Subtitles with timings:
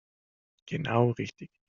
[0.65, 1.51] Genau richtig.